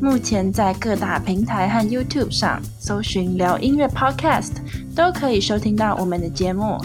[0.00, 4.52] 目前在各大平台和 YouTube 上搜寻“聊音乐 Podcast”，
[4.96, 6.78] 都可以收听到我们的节目。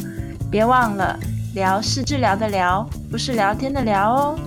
[0.51, 1.17] 别忘了，
[1.53, 4.39] 聊是治疗的聊，不是聊天的聊哦。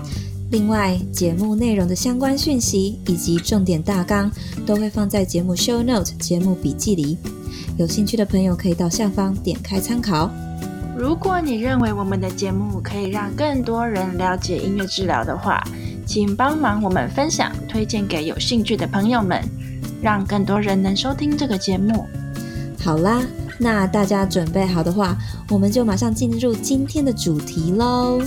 [0.50, 4.30] 另外，节目内容的相关讯息以及重点大纲
[4.66, 7.16] 都会放在节目 Show Note 节目笔记里，
[7.78, 10.30] 有兴趣的朋友可以到下方点开参考。
[10.94, 15.62] 如果你认为我们的节目可以让更多人了解音乐治疗的话，
[16.09, 19.45] 请帮忙我们分享、推荐给有兴趣的朋友们，
[20.01, 22.06] 让更多人能收听这个节目。
[22.83, 23.20] 好啦，
[23.61, 25.15] 那大家准备好的话，
[25.50, 28.23] 我们就马上进入今天的主题喽。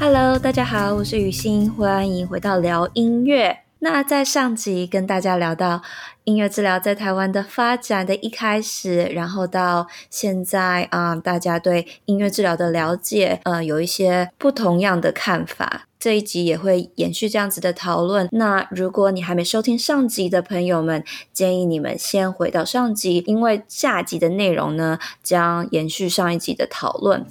[0.00, 3.61] Hello，大家好，我是雨欣，欢迎回到聊音乐。
[3.84, 5.82] 那在上集跟大家聊到
[6.22, 15.88] 音乐治疗在台湾的发展的一开始，然后到现在啊、大家对音乐治疗的了解，呃，有一些不同样的看法。
[15.98, 18.28] 这一集也会延续这样子的讨论。
[18.30, 27.26] 那如果你还没收听上集的朋友们，建议你们先回到上集，因为下集的内容呢，将延续上一集的讨论。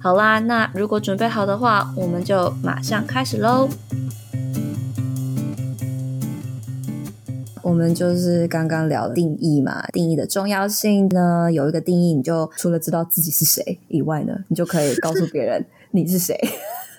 [0.00, 3.68] 好啦，那如果准备好的话，我们就马上开始喽。
[7.66, 16.38] 我们就是刚刚聊定义嘛，定义的重要性呢，有一个定义，你就除了知道自己是谁以外呢，你就可以告诉别人你是谁。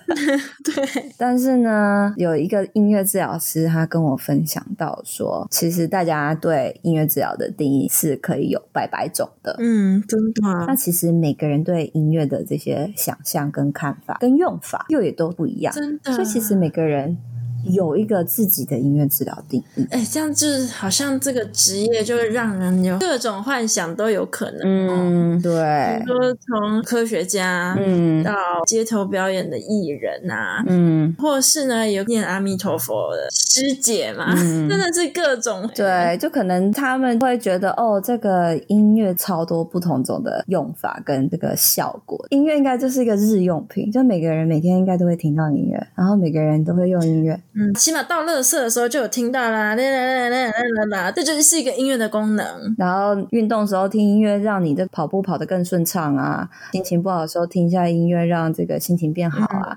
[0.62, 1.12] 对。
[1.16, 9.56] 但是呢，有一个音乐治疗师，他跟我分享到说，其实大家对音乐治疗的定义是可以有百百种的。
[9.58, 10.66] 嗯，真的。
[10.66, 15.72] 那其实每个人对音乐的这些想象跟看法跟用法又也都不一样。
[15.72, 16.12] 真的。
[16.12, 17.16] 所以其实每个人。
[17.64, 24.60] 有一个自己的音乐治疗定义，哎，这样就是好像这个职业就会让人有各种幻想都有可能。
[24.64, 28.32] 嗯，对，比如说从科学家，嗯，到
[28.66, 35.68] 街头表演的艺人啊，嗯，或是呢有念阿弥陀佛的师姐嘛，嗯、 真的是各种。
[35.74, 47.38] 对，就可能他们会觉得哦，这个音乐超多不同种的用法跟这个效果，音乐应该就是一个日用品，就每个人每天应该都会听到音乐，然后每个人都会用音乐。
[47.60, 52.46] 嗯，起码到垃圾的时候就有听到啦，啦啦啦啦啦啦，这就是一个音乐的功能。
[52.78, 56.48] 然后运动的时候听音乐，让你的跑步跑得更顺畅啊。
[56.70, 59.76] 心情不好的时候听一下音乐，让这个心情变好啊。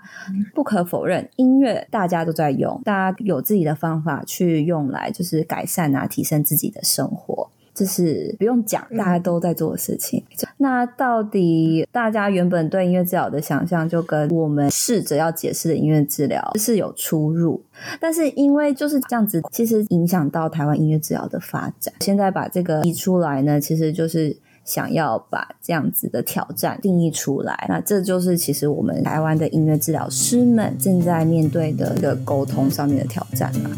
[0.54, 7.50] 不可否认，音乐大家都在用，大家有自己的方法去用来，就是改善啊，提升自己的生活。
[7.74, 10.24] 这是不用讲，大家都在做的事情。
[10.62, 17.64] 那到底大家原本对音乐治疗的想象，就跟我们试着要解释的音乐治疗是有出入。
[18.00, 21.92] 但是因为就是这样子，其实影响到台湾音乐治疗的发展。
[22.02, 27.66] 现在把这个提出来呢，其实就是想要把这样子的挑战定义出来。
[27.68, 33.72] 那这就是其实我们台湾的音乐治疗师们正在面对的一个沟通上面的挑战嘛。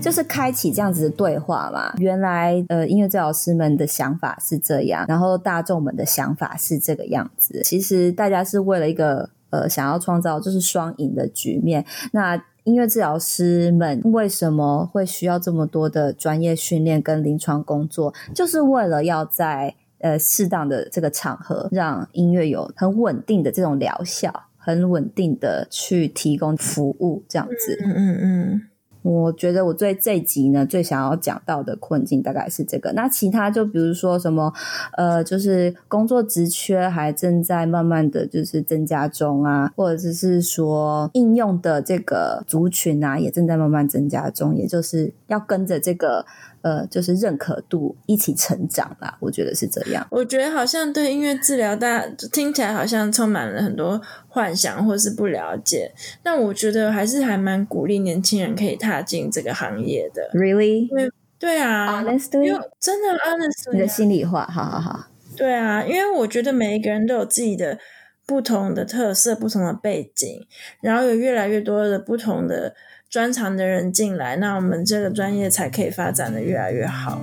[0.00, 1.92] 就是开启这样子的对话嘛。
[1.98, 7.60] 原来呃，音乐治疗师们的想法是这样，然后大众们的想法是这个样子。
[7.64, 11.84] 其实大家是为了一个呃，想要创造就是双赢的局面。
[12.12, 18.14] 那音乐治疗师们为什么会需要这么多的专业训练跟临床工作？
[18.34, 27.78] 就是为了要在呃适当的这个场合，让音乐有很稳定的这种疗效，很稳定的去提供服务，这样子。
[27.84, 28.62] 嗯嗯嗯。
[29.02, 32.92] 我觉得我最这一集呢，最想要讲到的困境大概是这个。
[32.92, 34.52] 那其他就比如说什么，
[34.96, 46.26] 呃，就是工作职缺还正在慢慢的就是增加中啊，或者是说应用的这个族群啊，也正在慢慢增加中，也就是要跟着这个。
[46.62, 50.06] 呃，就是认可度一起成长啦，我觉得是这样。
[50.10, 55.92] 我觉得好像对音乐治疗，大家听起来好像充满了很多幻想或是不了解。
[56.22, 60.30] 但我觉得还是还蛮鼓励年轻人可以踏进这个行业的。
[60.32, 60.88] Really？
[60.88, 65.06] 对对啊，Honestly，真的 Honestly，你的心里话，好好好。
[65.36, 67.78] 对啊，因为我觉得每一个人都有自己的
[68.26, 70.46] 不同的特色、不同的背景，
[70.80, 72.74] 然后有越来越多的不同的。
[73.10, 77.22] 专长的人进来，那我们这个专业才可以发展得越来越好。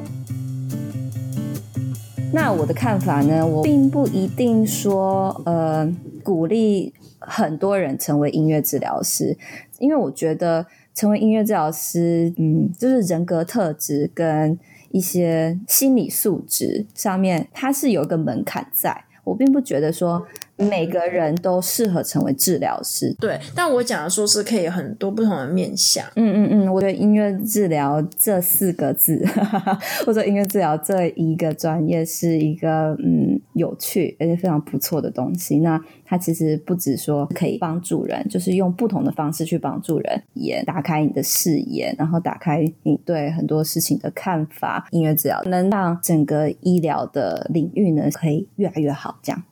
[2.33, 3.45] 那我的看法呢？
[3.45, 5.87] 我并不一定说，呃，
[6.23, 9.37] 鼓励很多人成为音乐治疗师，
[9.77, 10.65] 因为我觉得
[10.95, 14.57] 成为音乐治疗师，嗯，就是人格特质跟
[14.89, 19.03] 一些心理素质上面，它是有一个门槛在。
[19.23, 20.25] 我并不觉得说
[20.57, 23.39] 每个人都适合成为治疗师，对。
[23.53, 26.05] 但我讲的说是可以有很多不同的面向。
[26.15, 29.23] 嗯嗯嗯，我觉得音乐治疗这四个字，
[30.05, 35.59] 或者音乐治疗这一个专业是一个嗯有趣而且非常不错的东西。
[35.59, 44.87] 那它其实不止说可以帮助人，就是用不同的方式去帮助人，也打开你的视野，然后打开你对很多事情的看法。
[44.91, 49.19] 音乐治疗能让整个医疗的领域呢可以越来越好。
[49.21, 49.43] 这样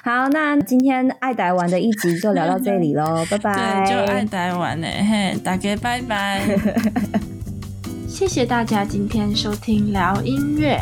[0.00, 3.84] 好，那今天爱台湾的一集就聊到这里喽， 拜拜。
[3.84, 6.56] 对，就爱台湾呢，嘿，大家拜拜。
[8.08, 10.80] 谢谢大家今天收听聊音乐。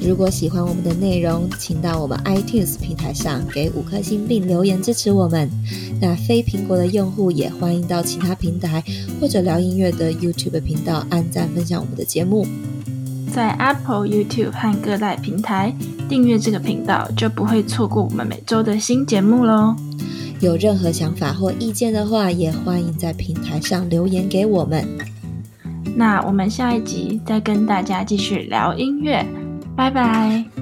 [0.00, 5.48] 如果喜欢我们的内容，请到我们 iTunes 平台上给五颗星并留言支持我们。
[6.00, 8.82] 那非苹果的用户也欢迎到其他平台
[9.20, 12.46] 或者聊音乐的 YouTube 频道按赞分享我们的节目。
[13.32, 15.72] 在 Apple、YouTube 和各大平台
[16.12, 19.74] 订阅这个频道，就不会错过我们每周的新节目喽。
[20.40, 24.86] 有任何想法或意见的话，也欢迎在平台上留言给我们。
[25.96, 29.24] 那我们下一集再跟大家继续聊音乐，
[29.74, 30.61] 拜拜。